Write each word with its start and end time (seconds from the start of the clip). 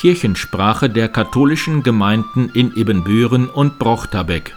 Kirchensprache 0.00 0.88
der 0.88 1.10
katholischen 1.10 1.82
Gemeinden 1.82 2.50
in 2.54 2.74
Ibbenbüren 2.74 3.50
und 3.50 3.78
Brochterbeck. 3.78 4.56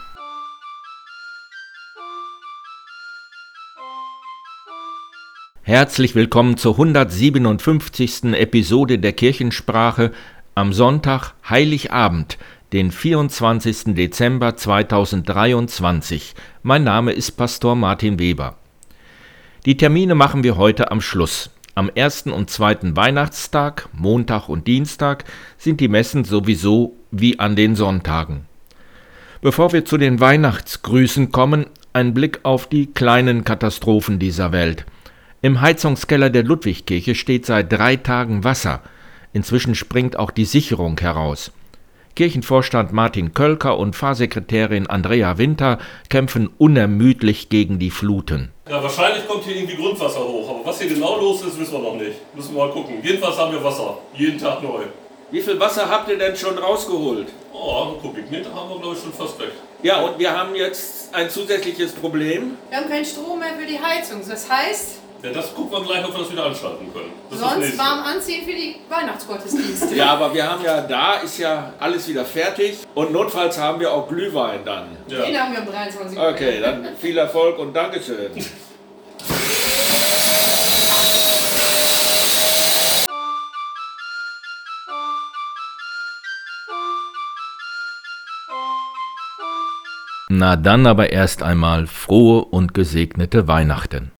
Herzlich 5.64 6.16
willkommen 6.16 6.55
zur 6.55 6.75
157. 6.75 8.23
Episode 8.36 9.00
der 9.00 9.11
Kirchensprache 9.11 10.14
am 10.55 10.71
Sonntag 10.71 11.34
Heiligabend, 11.50 12.38
den 12.71 12.91
24. 12.91 13.96
Dezember 13.96 14.55
2023. 14.55 16.36
Mein 16.62 16.86
Name 16.86 17.12
ist 17.12 17.32
Pastor 17.32 17.75
Martin 17.75 18.18
Weber. 18.18 18.55
Die 19.66 19.75
Termine 19.75 20.16
machen 20.16 20.46
wir 20.46 20.55
heute 20.55 20.89
am 20.89 21.02
Schluss. 21.02 21.52
Am 21.76 21.90
ersten 21.90 22.32
und 22.32 22.52
zweiten 22.52 22.96
Weihnachtstag, 22.96 23.90
Montag 23.94 24.48
und 24.48 24.68
Dienstag, 24.68 25.23
sind 25.58 25.80
die 25.80 25.88
Messen 25.88 26.23
sowieso 26.23 26.95
wie 27.09 27.40
an 27.40 27.55
den 27.55 27.76
Sonntagen. 27.76 28.45
Bevor 29.41 29.73
wir 29.73 29.84
zu 29.84 29.98
den 29.98 30.20
Weihnachtsgrüßen 30.20 31.31
kommen, 31.31 31.66
ein 31.91 32.14
Blick 32.14 32.41
auf 32.44 32.67
die 32.67 32.88
kleinen 32.88 33.44
Katastrophen 33.44 34.20
dieser 34.20 34.52
Welt. 34.52 34.86
Im 35.41 35.59
Heizungskeller 35.59 36.30
der 36.30 36.44
Ludwigkirche 36.44 37.16
steht 37.16 37.45
seit 37.45 37.72
drei 37.72 37.95
Tagen 37.98 38.44
Wasser. 38.44 38.81
Inzwischen 39.34 39.76
springt 39.76 40.17
auch 40.17 40.31
die 40.31 40.45
Sicherung 40.45 40.98
heraus. 41.00 41.52
Kirchenvorstand 42.16 42.94
Martin 42.94 43.34
Kölker 43.34 43.78
und 43.78 43.95
Pfarrsekretärin 43.95 44.88
Andrea 44.88 45.40
Winter 45.40 45.80
kämpfen 46.09 46.50
unermüdlich 46.59 47.50
gegen 47.50 47.80
die 47.80 47.90
Fluten. 47.90 48.52
Ja, 48.70 48.81
wahrscheinlich 48.81 49.27
kommt 49.27 49.44
hier 49.44 49.58
irgendwie 49.58 49.76
Grundwasser 49.76 50.22
hoch, 50.22 50.49
aber 50.49 50.66
was 50.66 50.80
hier 50.80 50.88
genau 50.88 51.17
los 51.17 51.41
ist, 51.41 51.59
wissen 51.59 51.73
wir 51.73 51.80
noch 51.80 51.95
nicht. 51.95 52.17
Müssen 52.34 52.55
wir 52.55 52.66
mal 52.66 52.72
gucken. 52.72 53.02
Jedenfalls 53.03 53.38
haben 53.38 53.52
wir 53.52 53.62
Wasser, 53.62 53.98
jeden 54.16 54.39
Tag 54.39 54.63
neu. 54.63 54.84
Wie 55.31 55.42
viel 55.42 55.59
Wasser 55.59 55.89
habt 55.89 56.08
ihr 56.08 56.17
denn 56.17 56.33
schon 56.38 56.58
rausgeholt? 56.58 57.28
Oh, 57.52 57.88
einen 57.89 58.00
Kubikmeter 58.02 58.56
haben 58.56 58.69
wir, 58.69 58.80
glaube 58.80 58.95
ich, 58.95 59.02
schon 59.02 59.11
fast 59.11 59.38
weg. 59.39 59.52
Ja, 59.81 60.00
und 60.03 60.17
wir 60.17 60.31
haben 60.31 60.56
jetzt 60.56 61.14
ein 61.14 61.30
zusätzliches 61.30 61.91
Problem. 61.91 62.58
Wir 62.69 62.78
haben 62.78 62.88
keinen 62.88 63.03
Strom 63.03 63.39
mehr 63.39 63.53
für 63.59 63.66
die 63.66 63.81
Heizung. 63.81 64.22
Das 64.25 64.50
heißt, 64.50 65.00
Ja, 65.23 65.31
das 65.31 65.55
gucken 65.55 65.71
wir 65.71 65.81
gleich, 65.85 66.03
ob 66.05 66.11
wir 66.13 66.19
das 66.19 66.31
wieder 66.33 66.45
anschalten 66.45 66.91
können. 66.91 67.13
Das 67.29 67.39
sonst 67.39 67.77
warm 67.77 67.99
anziehen 68.03 68.43
für 68.45 68.52
die 68.52 68.75
Weihnachtsgottesdienste. 68.89 69.95
Ja, 69.95 70.07
aber 70.16 70.33
wir 70.33 70.52
haben 70.52 70.61
ja 70.66 70.81
da, 70.81 71.13
ist 71.13 71.38
ja 71.38 71.71
alles 71.79 72.05
wieder 72.09 72.25
fertig. 72.25 72.79
Und 72.93 73.13
notfalls 73.13 73.57
haben 73.57 73.79
wir 73.79 73.89
auch 73.94 74.09
Glühwein 74.09 74.66
dann. 74.66 74.97
Den 75.09 75.33
Ja. 75.33 75.39
haben 75.44 75.53
wir 75.53 75.61
um 75.61 75.67
23 75.67 76.17
Uhr. 76.19 76.27
Okay, 76.29 76.59
dann 76.59 76.89
viel 76.99 77.17
Erfolg 77.17 77.57
und 77.57 77.73
Dankeschön. 77.73 78.31
Na 90.29 90.55
dann 90.55 90.88
aber 90.88 91.11
erst 91.11 91.44
einmal 91.44 91.85
frohe 91.85 92.44
und 92.45 92.73
gesegnete 92.73 93.47
Weihnachten. 93.47 94.12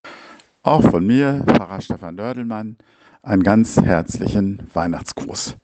Auch 0.66 0.80
von 0.80 1.06
mir, 1.06 1.44
Pfarrer 1.46 1.82
Stefan 1.82 2.16
Dördelmann, 2.16 2.78
einen 3.22 3.42
ganz 3.42 3.76
herzlichen 3.76 4.66
Weihnachtsgruß. 4.72 5.58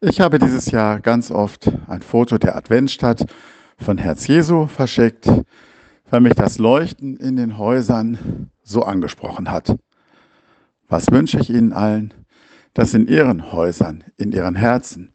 Ich 0.00 0.22
habe 0.22 0.38
dieses 0.38 0.70
Jahr 0.70 1.00
ganz 1.00 1.30
oft 1.30 1.70
ein 1.86 2.00
Foto 2.00 2.38
der 2.38 2.56
Adventstadt 2.56 3.26
von 3.76 3.98
Herz 3.98 4.26
Jesu 4.26 4.68
verschickt, 4.68 5.28
weil 6.08 6.20
mich 6.22 6.32
das 6.32 6.56
Leuchten 6.56 7.18
in 7.18 7.36
den 7.36 7.58
Häusern 7.58 8.48
so 8.62 8.84
angesprochen 8.84 9.50
hat. 9.50 9.76
Was 10.88 11.10
wünsche 11.10 11.38
ich 11.38 11.50
Ihnen 11.50 11.74
allen, 11.74 12.14
dass 12.72 12.94
in 12.94 13.08
Ihren 13.08 13.52
Häusern, 13.52 14.02
in 14.16 14.32
Ihren 14.32 14.54
Herzen, 14.54 15.12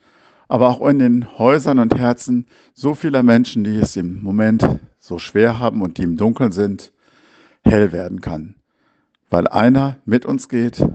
aber 0.47 0.69
auch 0.69 0.87
in 0.87 0.99
den 0.99 1.39
Häusern 1.39 1.79
und 1.79 1.97
Herzen 1.97 2.45
so 2.75 2.93
vieler 2.93 3.23
Menschen, 3.23 3.63
die 3.63 3.77
es 3.77 3.95
im 3.95 4.21
Moment 4.21 4.63
so 4.99 5.17
schwer 5.17 5.57
haben 5.57 5.81
und 5.81 5.97
die 5.97 6.03
im 6.03 6.17
Dunkeln 6.17 6.51
sind, 6.51 6.93
hell 7.63 7.91
werden 7.93 8.21
kann 8.21 8.60
weil 9.31 9.47
einer 9.47 9.97
mit 10.05 10.25
uns 10.25 10.49
geht, 10.49 10.85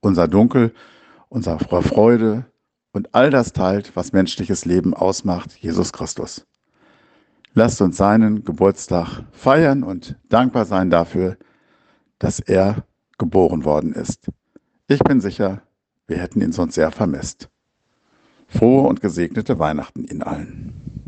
unser 0.00 0.28
Dunkel, 0.28 0.72
unsere 1.28 1.58
Freude 1.58 2.44
und 2.92 3.14
all 3.14 3.30
das 3.30 3.52
teilt, 3.52 3.96
was 3.96 4.12
menschliches 4.12 4.64
Leben 4.64 4.94
ausmacht, 4.94 5.52
Jesus 5.54 5.92
Christus. 5.92 6.46
Lasst 7.54 7.80
uns 7.80 7.96
seinen 7.96 8.44
Geburtstag 8.44 9.24
feiern 9.32 9.82
und 9.82 10.16
dankbar 10.28 10.66
sein 10.66 10.90
dafür, 10.90 11.36
dass 12.18 12.38
er 12.38 12.84
geboren 13.18 13.64
worden 13.64 13.92
ist. 13.92 14.30
Ich 14.86 15.00
bin 15.00 15.20
sicher, 15.20 15.62
wir 16.06 16.18
hätten 16.18 16.40
ihn 16.42 16.52
sonst 16.52 16.74
sehr 16.74 16.92
vermisst. 16.92 17.48
Frohe 18.46 18.88
und 18.88 19.00
gesegnete 19.00 19.58
Weihnachten 19.58 20.04
Ihnen 20.04 20.22
allen. 20.22 20.99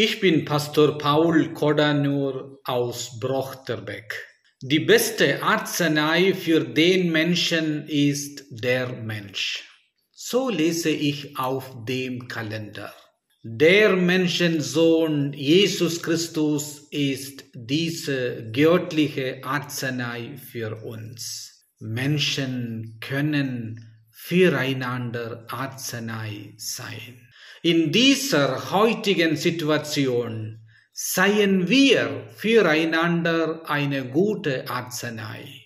Ich 0.00 0.20
bin 0.20 0.44
Pastor 0.44 0.96
Paul 0.96 1.52
Kodanur 1.54 2.60
aus 2.62 3.18
Brochterbeck. 3.18 4.14
Die 4.62 4.78
beste 4.78 5.42
Arznei 5.42 6.34
für 6.34 6.60
den 6.60 7.10
Menschen 7.10 7.84
ist 7.88 8.44
der 8.48 8.92
Mensch. 8.92 9.64
So 10.12 10.50
lese 10.50 10.90
ich 10.90 11.36
auf 11.36 11.84
dem 11.84 12.28
Kalender. 12.28 12.94
Der 13.42 13.96
Menschensohn 13.96 15.32
Jesus 15.32 16.00
Christus 16.00 16.86
ist 16.92 17.46
diese 17.52 18.52
göttliche 18.52 19.40
Arznei 19.42 20.36
für 20.36 20.84
uns. 20.84 21.66
Menschen 21.80 22.98
können 23.00 23.84
füreinander 24.12 25.44
Arznei 25.48 26.54
sein. 26.56 27.27
In 27.62 27.90
dieser 27.90 28.70
heutigen 28.70 29.36
Situation 29.36 30.60
seien 30.92 31.68
wir 31.68 32.28
füreinander 32.36 33.68
eine 33.68 34.08
gute 34.08 34.70
Arznei. 34.70 35.64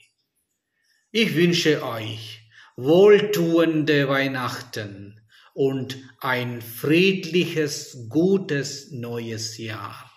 Ich 1.10 1.36
wünsche 1.36 1.84
euch 1.84 2.48
wohltuende 2.76 4.08
Weihnachten 4.08 5.20
und 5.52 5.98
ein 6.20 6.62
friedliches, 6.62 8.06
gutes 8.08 8.90
neues 8.90 9.58
Jahr. 9.58 10.10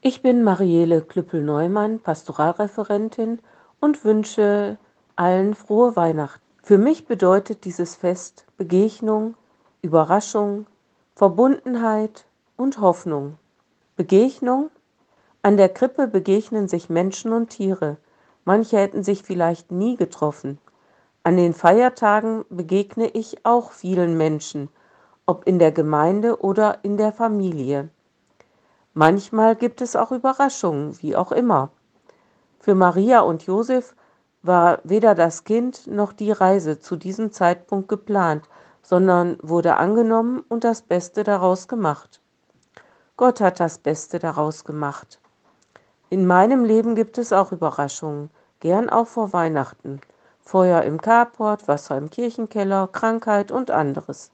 Ich 0.00 0.22
bin 0.22 0.42
Marielle 0.42 1.02
Klüppel-Neumann, 1.02 2.00
Pastoralreferentin 2.00 3.40
und 3.80 4.04
wünsche 4.04 4.78
allen 5.16 5.54
frohe 5.54 5.96
Weihnachten. 5.96 6.42
Für 6.62 6.78
mich 6.78 7.06
bedeutet 7.06 7.64
dieses 7.64 7.96
Fest 7.96 8.46
Begegnung, 8.56 9.34
Überraschung, 9.82 10.66
Verbundenheit 11.14 12.26
und 12.56 12.80
Hoffnung. 12.80 13.38
Begegnung? 13.96 14.70
An 15.42 15.56
der 15.56 15.70
Krippe 15.70 16.06
begegnen 16.06 16.68
sich 16.68 16.90
Menschen 16.90 17.32
und 17.32 17.48
Tiere. 17.48 17.96
Manche 18.44 18.78
hätten 18.78 19.02
sich 19.02 19.22
vielleicht 19.22 19.72
nie 19.72 19.96
getroffen. 19.96 20.58
An 21.22 21.36
den 21.36 21.54
Feiertagen 21.54 22.44
begegne 22.48 23.08
ich 23.08 23.44
auch 23.44 23.72
vielen 23.72 24.16
Menschen, 24.16 24.68
ob 25.26 25.46
in 25.46 25.58
der 25.58 25.72
Gemeinde 25.72 26.40
oder 26.40 26.78
in 26.82 26.96
der 26.96 27.12
Familie. 27.12 27.88
Manchmal 28.94 29.56
gibt 29.56 29.80
es 29.80 29.96
auch 29.96 30.12
Überraschungen, 30.12 31.00
wie 31.02 31.16
auch 31.16 31.32
immer. 31.32 31.70
Für 32.60 32.74
Maria 32.74 33.20
und 33.20 33.44
Josef 33.44 33.94
war 34.42 34.80
weder 34.84 35.14
das 35.14 35.44
Kind 35.44 35.86
noch 35.86 36.12
die 36.12 36.30
Reise 36.30 36.78
zu 36.78 36.96
diesem 36.96 37.32
Zeitpunkt 37.32 37.88
geplant, 37.88 38.44
sondern 38.82 39.38
wurde 39.40 39.76
angenommen 39.76 40.44
und 40.46 40.62
das 40.62 40.82
Beste 40.82 41.24
daraus 41.24 41.68
gemacht. 41.68 42.20
Gott 43.16 43.40
hat 43.40 43.60
das 43.60 43.78
Beste 43.78 44.18
daraus 44.18 44.64
gemacht. 44.64 45.20
In 46.10 46.26
meinem 46.26 46.64
Leben 46.64 46.94
gibt 46.94 47.16
es 47.16 47.32
auch 47.32 47.50
Überraschungen, 47.50 48.30
gern 48.60 48.90
auch 48.90 49.06
vor 49.06 49.32
Weihnachten. 49.32 50.00
Feuer 50.40 50.82
im 50.82 51.00
Carport, 51.00 51.66
Wasser 51.66 51.96
im 51.96 52.10
Kirchenkeller, 52.10 52.88
Krankheit 52.88 53.52
und 53.52 53.70
anderes. 53.70 54.32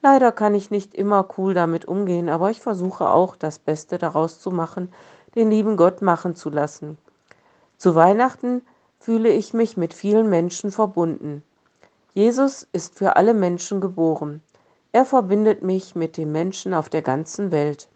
Leider 0.00 0.30
kann 0.30 0.54
ich 0.54 0.70
nicht 0.70 0.94
immer 0.94 1.28
cool 1.36 1.54
damit 1.54 1.86
umgehen, 1.86 2.28
aber 2.28 2.50
ich 2.50 2.60
versuche 2.60 3.08
auch, 3.10 3.34
das 3.34 3.58
Beste 3.58 3.98
daraus 3.98 4.38
zu 4.38 4.52
machen, 4.52 4.92
den 5.34 5.50
lieben 5.50 5.76
Gott 5.76 6.02
machen 6.02 6.36
zu 6.36 6.50
lassen. 6.50 6.98
Zu 7.78 7.94
Weihnachten 7.94 8.62
fühle 8.98 9.28
ich 9.28 9.54
mich 9.54 9.76
mit 9.76 9.94
vielen 9.94 10.28
Menschen 10.28 10.72
verbunden. 10.72 11.44
Jesus 12.12 12.66
ist 12.72 12.98
für 12.98 13.14
alle 13.14 13.34
Menschen 13.34 13.80
geboren. 13.80 14.42
Er 14.90 15.04
verbindet 15.04 15.62
mich 15.62 15.94
mit 15.94 16.16
den 16.16 16.32
Menschen 16.32 16.74
auf 16.74 16.88
der 16.88 17.02
ganzen 17.02 17.52
Welt. 17.52 17.88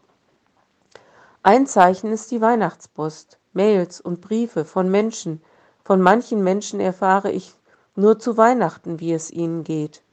Ein 1.42 1.66
Zeichen 1.66 2.12
ist 2.12 2.30
die 2.30 2.40
Weihnachtspost, 2.40 3.40
Mails 3.52 4.00
und 4.00 4.20
Briefe 4.20 4.64
von 4.64 4.88
Menschen. 4.88 5.42
Von 5.82 6.00
manchen 6.00 6.44
Menschen 6.44 6.78
erfahre 6.78 7.32
ich 7.32 7.52
nur 7.96 8.20
zu 8.20 8.36
Weihnachten, 8.36 9.00
wie 9.00 9.12
es 9.12 9.32
ihnen 9.32 9.64
geht. 9.64 10.04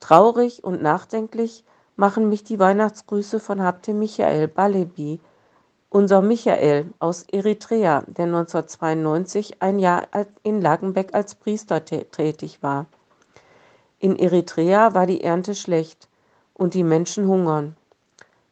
Traurig 0.00 0.64
und 0.64 0.82
nachdenklich 0.82 1.64
machen 1.94 2.28
mich 2.28 2.42
die 2.42 2.58
Weihnachtsgrüße 2.58 3.38
von 3.38 3.62
Habte 3.62 3.94
Michael 3.94 4.48
Balebi, 4.48 5.20
unser 5.92 6.22
Michael 6.22 6.86
aus 7.00 7.24
Eritrea, 7.30 8.02
der 8.06 8.24
1992 8.24 9.60
ein 9.60 9.78
Jahr 9.78 10.08
in 10.42 10.62
Lagenbeck 10.62 11.12
als 11.12 11.34
Priester 11.34 11.84
tätig 11.84 12.62
war. 12.62 12.86
In 13.98 14.18
Eritrea 14.18 14.94
war 14.94 15.06
die 15.06 15.22
Ernte 15.22 15.54
schlecht 15.54 16.08
und 16.54 16.72
die 16.72 16.82
Menschen 16.82 17.28
hungern. 17.28 17.76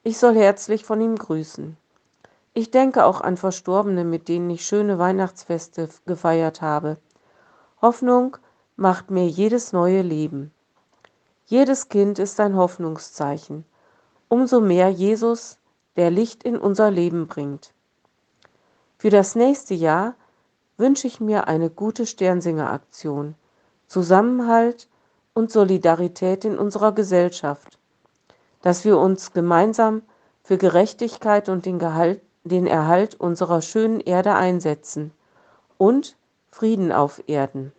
Ich 0.03 0.19
soll 0.19 0.35
herzlich 0.35 0.85
von 0.85 1.01
ihm 1.01 1.17
grüßen. 1.17 1.79
Ich 2.53 2.71
denke 2.71 3.07
auch 3.07 3.23
an 3.23 3.39
Verstorbene, 3.39 4.05
mit 4.05 4.29
denen 4.29 4.51
ich 4.51 4.67
schöne 4.67 4.99
Weihnachtsfeste 4.99 5.89
gefeiert 6.05 6.61
habe. 6.61 6.99
Hoffnung 7.81 8.37
macht 8.77 9.11
mir 9.11 9.27
jedes 9.27 9.73
neue 9.73 10.03
Leben. 10.03 10.53
Jedes 11.47 11.89
Kind 11.89 12.19
ist 12.19 12.39
ein 12.39 12.55
Hoffnungszeichen. 12.55 13.65
Umso 14.29 14.61
mehr 14.61 14.91
Jesus, 14.91 15.60
der 15.97 16.11
Licht 16.11 16.43
in 16.43 16.57
unser 16.57 16.91
Leben 16.91 17.27
bringt. 17.27 17.73
Für 18.99 19.11
das 19.11 19.35
nächste 19.35 19.75
Jahr 19.75 20.15
wünsche 20.77 21.07
ich 21.07 21.21
mir 21.21 21.49
eine 21.49 21.71
gute 21.71 22.07
Sternsinger-Aktion, 22.07 23.35
Zusammenhalt 23.87 24.89
und 25.35 25.51
Solidarität 25.51 26.45
in 26.45 26.59
unserer 26.59 26.93
Gesellschaft, 26.93 27.79
dass 28.63 28.85
wir 28.85 28.99
uns 28.99 29.33
gemeinsam 29.33 30.03
für 30.43 30.59
Gerechtigkeit 30.59 31.49
und 31.49 31.67
den, 31.67 31.79
Gehalt, 31.79 32.23
den 32.45 32.67
Erhalt 32.67 33.15
unserer 33.15 33.63
schönen 33.63 34.01
Erde 34.01 34.35
einsetzen 34.35 35.13
und 35.79 36.17
Frieden 36.51 36.93
auf 36.93 37.23
Erden. 37.27 37.73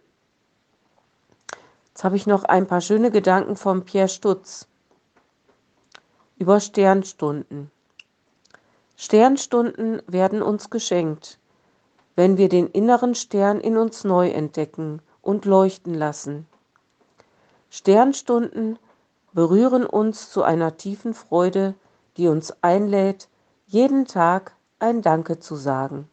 Jetzt 1.90 2.04
habe 2.04 2.16
ich 2.16 2.26
noch 2.26 2.46
ein 2.46 2.68
paar 2.68 2.82
schöne 2.82 3.12
Gedanken 3.12 3.56
von 3.56 3.84
Pierre 3.84 4.10
Stutz 4.10 4.68
über 6.38 6.60
Sternstunden. 6.60 7.70
Sternstunden 9.04 10.04
werden 10.06 10.44
uns 10.44 10.70
geschenkt, 10.70 11.40
wenn 12.16 12.38
wir 12.38 12.50
den 12.50 12.68
inneren 12.68 13.16
Stern 13.16 13.60
in 13.60 13.76
uns 13.76 14.04
neu 14.04 14.30
entdecken 14.30 15.02
und 15.24 15.46
leuchten 15.46 15.96
lassen. 15.96 16.46
Sternstunden 17.72 18.78
berühren 19.34 19.88
uns 19.88 20.30
zu 20.30 20.44
einer 20.44 20.78
tiefen 20.78 21.16
Freude, 21.16 21.74
die 22.16 22.28
uns 22.28 22.54
einlädt, 22.62 23.28
jeden 23.66 24.06
Tag 24.06 24.56
ein 24.78 25.02
Danke 25.02 25.40
zu 25.40 25.56
sagen. 25.56 26.08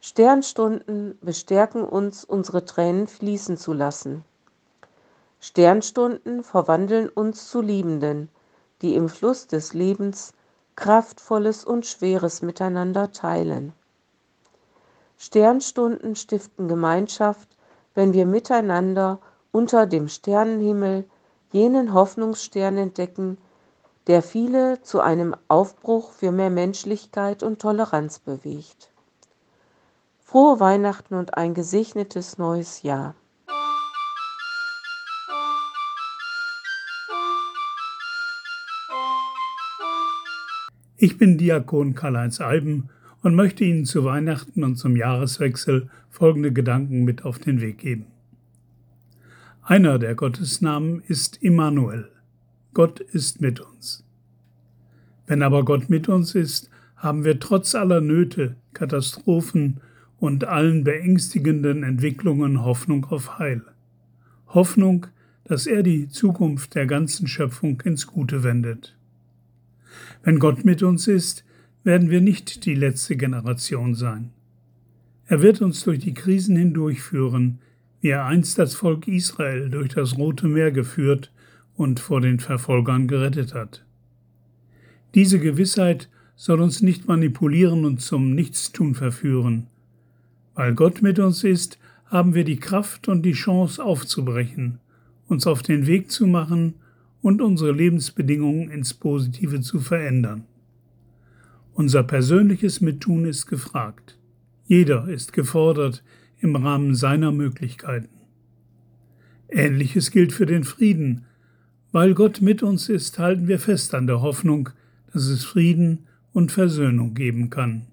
Sternstunden 0.00 1.18
bestärken 1.20 1.84
uns, 1.84 2.24
unsere 2.24 2.64
Tränen 2.64 3.08
fließen 3.08 3.58
zu 3.58 3.74
lassen. 3.74 4.24
Sternstunden 5.38 6.44
verwandeln 6.44 7.10
uns 7.10 7.50
zu 7.50 7.60
Liebenden, 7.60 8.30
die 8.80 8.94
im 8.94 9.10
Fluss 9.10 9.48
des 9.48 9.74
Lebens 9.74 10.32
Kraftvolles 10.76 11.64
und 11.64 11.86
Schweres 11.86 12.42
miteinander 12.42 13.12
teilen. 13.12 13.72
Sternstunden 15.16 16.16
stiften 16.16 16.68
Gemeinschaft, 16.68 17.56
wenn 17.94 18.12
wir 18.12 18.26
miteinander 18.26 19.20
unter 19.52 19.86
dem 19.86 20.08
Sternenhimmel 20.08 21.04
jenen 21.52 21.94
Hoffnungsstern 21.94 22.76
entdecken, 22.76 23.38
der 24.08 24.22
viele 24.22 24.82
zu 24.82 25.00
einem 25.00 25.34
Aufbruch 25.48 26.10
für 26.10 26.32
mehr 26.32 26.50
Menschlichkeit 26.50 27.42
und 27.42 27.60
Toleranz 27.60 28.18
bewegt. 28.18 28.90
Frohe 30.18 30.58
Weihnachten 30.58 31.14
und 31.14 31.36
ein 31.36 31.54
gesegnetes 31.54 32.38
neues 32.38 32.82
Jahr. 32.82 33.14
Ich 41.04 41.18
bin 41.18 41.36
Diakon 41.36 41.94
Karl-Heinz 41.94 42.40
Eiben 42.40 42.88
und 43.20 43.34
möchte 43.34 43.62
Ihnen 43.62 43.84
zu 43.84 44.04
Weihnachten 44.04 44.64
und 44.64 44.76
zum 44.76 44.96
Jahreswechsel 44.96 45.90
folgende 46.08 46.50
Gedanken 46.50 47.04
mit 47.04 47.26
auf 47.26 47.38
den 47.38 47.60
Weg 47.60 47.76
geben. 47.76 48.06
Einer 49.60 49.98
der 49.98 50.14
Gottesnamen 50.14 51.02
ist 51.06 51.42
Immanuel. 51.42 52.08
Gott 52.72 53.00
ist 53.00 53.42
mit 53.42 53.60
uns. 53.60 54.02
Wenn 55.26 55.42
aber 55.42 55.66
Gott 55.66 55.90
mit 55.90 56.08
uns 56.08 56.34
ist, 56.34 56.70
haben 56.96 57.22
wir 57.22 57.38
trotz 57.38 57.74
aller 57.74 58.00
Nöte, 58.00 58.56
Katastrophen 58.72 59.82
und 60.18 60.44
allen 60.46 60.84
beängstigenden 60.84 61.82
Entwicklungen 61.82 62.64
Hoffnung 62.64 63.04
auf 63.10 63.38
Heil. 63.38 63.60
Hoffnung, 64.46 65.08
dass 65.44 65.66
er 65.66 65.82
die 65.82 66.08
Zukunft 66.08 66.74
der 66.74 66.86
ganzen 66.86 67.26
Schöpfung 67.26 67.82
ins 67.82 68.06
Gute 68.06 68.42
wendet. 68.42 68.96
Wenn 70.22 70.38
Gott 70.38 70.64
mit 70.64 70.82
uns 70.82 71.08
ist, 71.08 71.44
werden 71.84 72.10
wir 72.10 72.20
nicht 72.20 72.64
die 72.64 72.74
letzte 72.74 73.16
Generation 73.16 73.94
sein. 73.94 74.30
Er 75.26 75.42
wird 75.42 75.62
uns 75.62 75.84
durch 75.84 75.98
die 75.98 76.14
Krisen 76.14 76.56
hindurchführen, 76.56 77.58
wie 78.00 78.08
er 78.08 78.26
einst 78.26 78.58
das 78.58 78.74
Volk 78.74 79.08
Israel 79.08 79.70
durch 79.70 79.94
das 79.94 80.18
Rote 80.18 80.48
Meer 80.48 80.70
geführt 80.70 81.32
und 81.76 82.00
vor 82.00 82.20
den 82.20 82.40
Verfolgern 82.40 83.08
gerettet 83.08 83.54
hat. 83.54 83.84
Diese 85.14 85.38
Gewissheit 85.38 86.08
soll 86.36 86.60
uns 86.60 86.82
nicht 86.82 87.06
manipulieren 87.08 87.84
und 87.84 88.00
zum 88.00 88.34
Nichtstun 88.34 88.94
verführen. 88.94 89.68
Weil 90.54 90.74
Gott 90.74 91.02
mit 91.02 91.18
uns 91.18 91.44
ist, 91.44 91.78
haben 92.06 92.34
wir 92.34 92.44
die 92.44 92.58
Kraft 92.58 93.08
und 93.08 93.22
die 93.22 93.32
Chance 93.32 93.82
aufzubrechen, 93.82 94.78
uns 95.28 95.46
auf 95.46 95.62
den 95.62 95.86
Weg 95.86 96.10
zu 96.10 96.26
machen 96.26 96.74
und 97.24 97.40
unsere 97.40 97.72
Lebensbedingungen 97.72 98.70
ins 98.70 98.92
Positive 98.92 99.62
zu 99.62 99.80
verändern. 99.80 100.44
Unser 101.72 102.02
persönliches 102.02 102.82
Mittun 102.82 103.24
ist 103.24 103.46
gefragt. 103.46 104.18
Jeder 104.66 105.08
ist 105.08 105.32
gefordert 105.32 106.04
im 106.42 106.54
Rahmen 106.54 106.94
seiner 106.94 107.32
Möglichkeiten. 107.32 108.10
Ähnliches 109.48 110.10
gilt 110.10 110.34
für 110.34 110.44
den 110.44 110.64
Frieden. 110.64 111.24
Weil 111.92 112.12
Gott 112.12 112.42
mit 112.42 112.62
uns 112.62 112.90
ist, 112.90 113.18
halten 113.18 113.48
wir 113.48 113.58
fest 113.58 113.94
an 113.94 114.06
der 114.06 114.20
Hoffnung, 114.20 114.68
dass 115.10 115.24
es 115.24 115.46
Frieden 115.46 116.00
und 116.34 116.52
Versöhnung 116.52 117.14
geben 117.14 117.48
kann. 117.48 117.86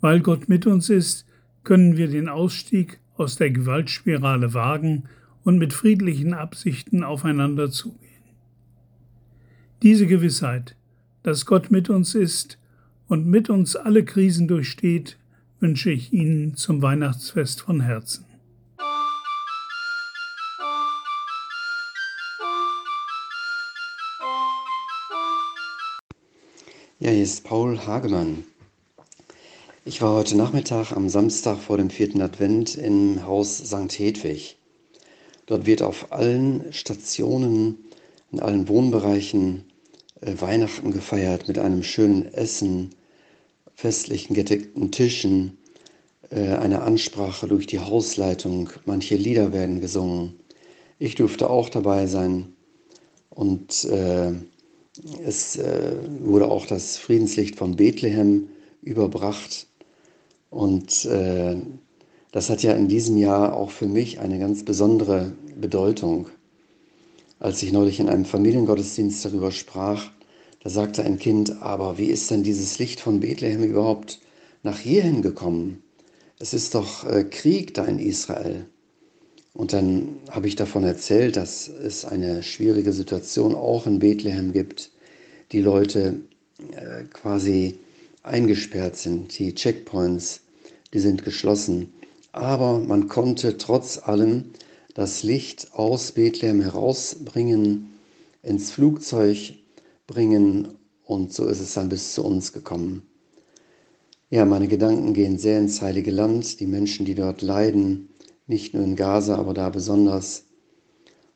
Weil 0.00 0.18
Gott 0.18 0.48
mit 0.48 0.66
uns 0.66 0.90
ist, 0.90 1.24
können 1.62 1.96
wir 1.96 2.08
den 2.08 2.28
Ausstieg 2.28 2.98
aus 3.16 3.36
der 3.36 3.52
Gewaltspirale 3.52 4.54
wagen 4.54 5.04
und 5.48 5.56
mit 5.56 5.72
friedlichen 5.72 6.34
Absichten 6.34 7.02
aufeinander 7.02 7.70
zugehen. 7.70 8.22
Diese 9.82 10.06
Gewissheit, 10.06 10.76
dass 11.22 11.46
Gott 11.46 11.70
mit 11.70 11.88
uns 11.88 12.14
ist 12.14 12.58
und 13.06 13.26
mit 13.26 13.48
uns 13.48 13.74
alle 13.74 14.04
Krisen 14.04 14.46
durchsteht, 14.46 15.16
wünsche 15.58 15.90
ich 15.90 16.12
Ihnen 16.12 16.54
zum 16.54 16.82
Weihnachtsfest 16.82 17.62
von 17.62 17.80
Herzen. 17.80 18.26
Ja, 26.98 27.10
hier 27.10 27.22
ist 27.22 27.44
Paul 27.44 27.78
Hagemann. 27.86 28.44
Ich 29.86 30.02
war 30.02 30.12
heute 30.12 30.36
Nachmittag 30.36 30.92
am 30.92 31.08
Samstag 31.08 31.56
vor 31.56 31.78
dem 31.78 31.88
vierten 31.88 32.20
Advent 32.20 32.76
im 32.76 33.24
Haus 33.24 33.56
St. 33.56 33.98
Hedwig. 33.98 34.57
Dort 35.48 35.64
wird 35.64 35.80
auf 35.80 36.12
allen 36.12 36.72
Stationen, 36.74 37.78
in 38.30 38.40
allen 38.40 38.68
Wohnbereichen 38.68 39.64
äh, 40.20 40.34
Weihnachten 40.38 40.92
gefeiert 40.92 41.48
mit 41.48 41.58
einem 41.58 41.82
schönen 41.82 42.26
Essen, 42.34 42.90
festlichen 43.74 44.34
gedeckten 44.34 44.92
Tischen, 44.92 45.56
äh, 46.28 46.48
einer 46.48 46.82
Ansprache 46.82 47.48
durch 47.48 47.66
die 47.66 47.78
Hausleitung, 47.78 48.68
manche 48.84 49.16
Lieder 49.16 49.54
werden 49.54 49.80
gesungen. 49.80 50.38
Ich 50.98 51.14
durfte 51.14 51.48
auch 51.48 51.70
dabei 51.70 52.06
sein. 52.06 52.52
Und 53.30 53.84
äh, 53.84 54.32
es 55.24 55.56
äh, 55.56 55.96
wurde 56.20 56.50
auch 56.50 56.66
das 56.66 56.98
Friedenslicht 56.98 57.56
von 57.56 57.74
Bethlehem 57.74 58.50
überbracht. 58.82 59.66
Und 60.50 61.06
äh, 61.06 61.56
das 62.32 62.50
hat 62.50 62.62
ja 62.62 62.72
in 62.72 62.88
diesem 62.88 63.16
Jahr 63.16 63.56
auch 63.56 63.70
für 63.70 63.86
mich 63.86 64.20
eine 64.20 64.38
ganz 64.38 64.64
besondere 64.64 65.32
Bedeutung. 65.58 66.28
Als 67.40 67.62
ich 67.62 67.72
neulich 67.72 68.00
in 68.00 68.08
einem 68.08 68.24
Familiengottesdienst 68.24 69.24
darüber 69.24 69.52
sprach, 69.52 70.10
da 70.62 70.70
sagte 70.70 71.04
ein 71.04 71.18
Kind, 71.18 71.62
aber 71.62 71.98
wie 71.98 72.06
ist 72.06 72.30
denn 72.30 72.42
dieses 72.42 72.78
Licht 72.78 73.00
von 73.00 73.20
Bethlehem 73.20 73.62
überhaupt 73.62 74.20
nach 74.62 74.78
hierhin 74.78 75.22
gekommen? 75.22 75.82
Es 76.40 76.52
ist 76.52 76.74
doch 76.74 77.04
äh, 77.04 77.24
Krieg 77.24 77.74
da 77.74 77.84
in 77.84 77.98
Israel. 77.98 78.66
Und 79.54 79.72
dann 79.72 80.18
habe 80.30 80.46
ich 80.46 80.56
davon 80.56 80.84
erzählt, 80.84 81.36
dass 81.36 81.68
es 81.68 82.04
eine 82.04 82.42
schwierige 82.42 82.92
Situation 82.92 83.54
auch 83.54 83.86
in 83.86 83.98
Bethlehem 83.98 84.52
gibt. 84.52 84.90
Die 85.52 85.60
Leute 85.60 86.20
äh, 86.72 87.04
quasi 87.12 87.78
eingesperrt 88.22 88.96
sind, 88.96 89.36
die 89.38 89.54
Checkpoints, 89.54 90.42
die 90.92 91.00
sind 91.00 91.24
geschlossen. 91.24 91.92
Aber 92.32 92.78
man 92.78 93.08
konnte 93.08 93.56
trotz 93.58 93.98
allem 93.98 94.52
das 94.94 95.22
Licht 95.22 95.74
aus 95.74 96.12
Bethlehem 96.12 96.60
herausbringen 96.60 97.94
ins 98.42 98.70
Flugzeug 98.70 99.54
bringen 100.06 100.68
und 101.04 101.32
so 101.32 101.46
ist 101.46 101.60
es 101.60 101.74
dann 101.74 101.88
bis 101.88 102.14
zu 102.14 102.24
uns 102.24 102.52
gekommen. 102.52 103.02
Ja, 104.30 104.44
meine 104.44 104.68
Gedanken 104.68 105.14
gehen 105.14 105.38
sehr 105.38 105.58
ins 105.58 105.80
heilige 105.80 106.10
Land, 106.10 106.60
die 106.60 106.66
Menschen, 106.66 107.06
die 107.06 107.14
dort 107.14 107.40
leiden, 107.40 108.10
nicht 108.46 108.74
nur 108.74 108.84
in 108.84 108.94
Gaza, 108.94 109.36
aber 109.36 109.54
da 109.54 109.70
besonders. 109.70 110.44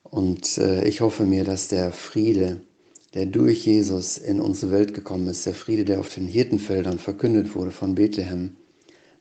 Und 0.02 0.58
äh, 0.58 0.86
ich 0.86 1.00
hoffe 1.00 1.24
mir, 1.24 1.44
dass 1.44 1.68
der 1.68 1.92
Friede, 1.92 2.60
der 3.14 3.26
durch 3.26 3.64
Jesus 3.64 4.18
in 4.18 4.40
unsere 4.40 4.72
Welt 4.72 4.92
gekommen 4.92 5.26
ist, 5.28 5.46
der 5.46 5.54
Friede, 5.54 5.86
der 5.86 6.00
auf 6.00 6.14
den 6.14 6.26
Hirtenfeldern 6.26 6.98
verkündet 6.98 7.54
wurde 7.54 7.70
von 7.70 7.94
Bethlehem, 7.94 8.56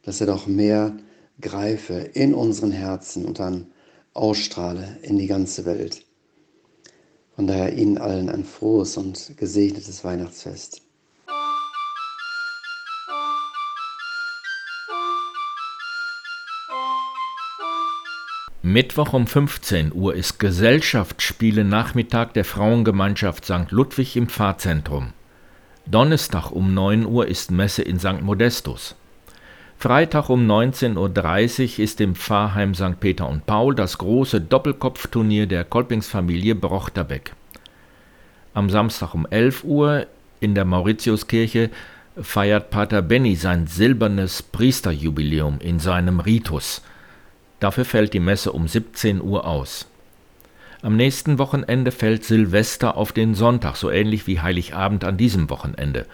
dass 0.04 0.20
er 0.20 0.28
doch 0.28 0.48
mehr 0.48 0.98
greife 1.42 1.96
in 1.96 2.34
unseren 2.34 2.72
Herzen 2.72 3.26
und 3.26 3.40
dann 3.40 3.68
ausstrahle 4.14 4.98
in 5.02 5.18
die 5.18 5.28
ganze 5.28 5.66
Welt. 5.66 6.06
Von 7.36 7.48
daher 7.48 7.74
Ihnen 7.74 7.98
allen 7.98 8.30
ein 8.30 8.44
frohes 8.44 8.98
und 8.98 9.36
gesegnetes 9.38 10.04
Weihnachtsfest. 10.04 10.82
Mittwoch 18.64 19.14
um 19.14 19.26
15 19.26 19.92
Uhr 19.92 20.14
ist 20.14 20.38
Gesellschaftsspiele 20.38 21.66
Nachmittag 21.66 22.36
der 22.36 22.46
Frauengemeinschaft 22.46 23.46
St. 23.46 23.72
Ludwig 23.72 24.16
im 24.16 24.30
Pfarrzentrum. 24.30 25.14
Donnerstag 25.88 26.52
um 26.52 26.74
9 26.74 27.06
Uhr 27.06 27.28
ist 27.28 27.50
Messe 27.50 27.82
in 27.82 28.00
St. 28.00 28.22
Modestus. 28.22 28.96
Freitag 29.82 30.30
um 30.30 30.46
19.30 30.46 31.80
Uhr 31.80 31.84
ist 31.84 32.02
im 32.02 32.14
Pfarrheim 32.14 32.76
St. 32.76 33.00
Peter 33.00 33.28
und 33.28 33.48
Paul 33.48 33.74
das 33.74 33.98
große 33.98 34.40
Doppelkopfturnier 34.40 35.48
der 35.48 35.64
Kolpingsfamilie 35.64 36.54
Brochterbeck. 36.54 37.34
Am 38.54 38.70
Samstag 38.70 39.16
um 39.16 39.26
11 39.28 39.64
Uhr 39.64 40.06
in 40.40 40.54
der 40.54 40.66
Mauritiuskirche 40.66 41.72
feiert 42.16 42.70
Pater 42.70 43.02
Benny 43.02 43.36
sein 43.36 43.66
silbernes 43.66 44.44
Priesterjubiläum 44.44 45.58
in 45.60 45.80
seinem 45.80 46.20
Ritus. 46.20 46.84
Dafür 47.60 47.84
fällt 47.84 48.14
die 48.14 48.20
Messe 48.20 48.52
um 48.52 48.68
17 48.68 49.20
Uhr 49.20 49.48
aus. 49.48 49.88
Am 50.84 50.96
nächsten 50.96 51.40
Wochenende 51.40 51.92
fällt 51.92 52.24
Silvester 52.24 52.98
auf 52.98 53.14
den 53.14 53.34
Sonntag, 53.34 53.78
so 53.78 53.90
ähnlich 53.90 54.28
wie 54.28 54.42
Heiligabend 54.42 55.04
an 55.04 55.18
diesem 55.18 55.50
Wochenende. 55.50 56.06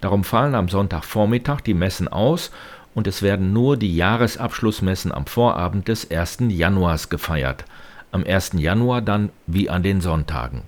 Darum 0.00 0.24
fallen 0.24 0.54
am 0.54 0.70
Sonntagvormittag 0.70 1.60
die 1.60 1.74
Messen 1.74 2.08
aus 2.08 2.50
und 2.94 3.06
es 3.06 3.22
werden 3.22 3.52
nur 3.52 3.76
die 3.76 3.94
Jahresabschlussmessen 3.94 5.12
am 5.12 5.26
Vorabend 5.26 5.88
des 5.88 6.10
1. 6.10 6.38
Januars 6.48 7.08
gefeiert. 7.08 7.64
Am 8.12 8.24
1. 8.24 8.52
Januar 8.54 9.02
dann 9.02 9.30
wie 9.46 9.70
an 9.70 9.82
den 9.82 10.00
Sonntagen. 10.00 10.62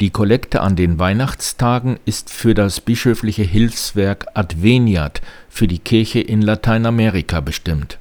Die 0.00 0.10
Kollekte 0.10 0.60
an 0.60 0.74
den 0.74 0.98
Weihnachtstagen 0.98 2.00
ist 2.04 2.28
für 2.28 2.52
das 2.52 2.80
bischöfliche 2.80 3.44
Hilfswerk 3.44 4.26
Adveniat 4.34 5.22
für 5.48 5.68
die 5.68 5.78
Kirche 5.78 6.20
in 6.20 6.42
Lateinamerika 6.42 7.40
bestimmt. 7.40 7.98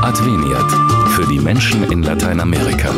Adveniat 0.00 0.70
für 1.10 1.26
die 1.26 1.40
Menschen 1.40 1.90
in 1.90 2.04
Lateinamerika. 2.04 2.90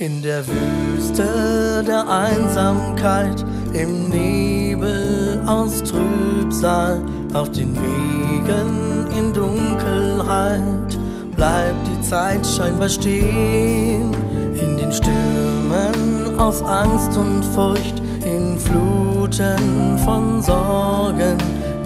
In 0.00 0.22
der 0.22 0.44
Wüste 0.46 1.82
der 1.84 2.08
Einsamkeit, 2.08 3.44
im 3.72 4.08
Nebel 4.08 5.42
aus 5.44 5.82
Trübsal, 5.82 7.02
auf 7.34 7.50
den 7.50 7.74
Wegen 7.74 9.08
in 9.18 9.32
Dunkelheit, 9.32 10.96
bleibt 11.34 11.84
die 11.88 12.08
Zeit 12.08 12.46
scheinbar 12.46 12.88
stehen. 12.88 14.14
In 14.54 14.76
den 14.76 14.92
Stürmen 14.92 16.38
aus 16.38 16.62
Angst 16.62 17.18
und 17.18 17.44
Furcht, 17.46 18.00
in 18.24 18.56
Fluten 18.56 19.98
von 20.04 20.40
Sorgen, 20.40 21.38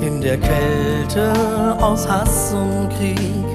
in 0.03 0.21
der 0.21 0.37
Kälte 0.37 1.33
aus 1.81 2.07
Hass 2.07 2.53
und 2.53 2.91
Krieg, 2.91 3.47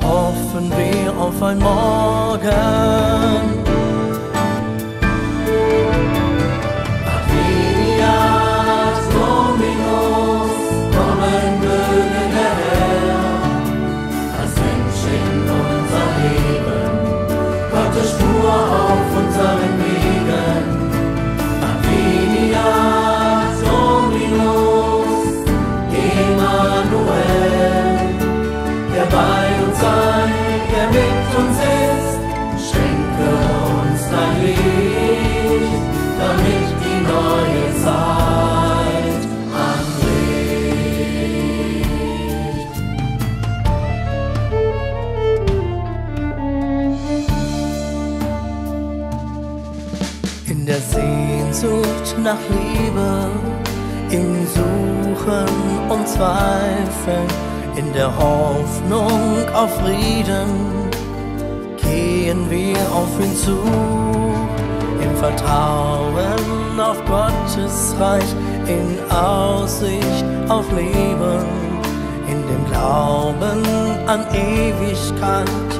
hoffen 0.00 0.70
wir 0.70 1.20
auf 1.20 1.42
ein 1.42 1.58
Morgen 1.58 3.65
nach 52.26 52.40
Liebe, 52.50 53.30
im 54.10 54.44
Suchen 54.48 55.46
und 55.88 56.08
Zweifeln, 56.08 57.28
in 57.76 57.92
der 57.92 58.10
Hoffnung 58.18 59.48
auf 59.54 59.72
Frieden, 59.76 60.50
gehen 61.76 62.50
wir 62.50 62.78
auf 62.92 63.12
ihn 63.20 63.36
zu, 63.36 63.56
im 65.00 65.16
Vertrauen 65.18 66.80
auf 66.80 66.98
Gottes 67.04 67.94
Reich, 68.00 68.34
in 68.66 68.98
Aussicht 69.08 70.24
auf 70.48 70.64
Leben, 70.72 71.46
in 72.26 72.42
dem 72.48 72.64
Glauben 72.72 73.62
an 74.08 74.26
Ewigkeit, 74.34 75.70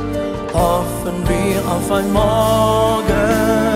hoffen 0.55 1.17
wir 1.27 1.73
auf 1.73 1.91
ein 1.91 2.13
Morgen 2.13 3.76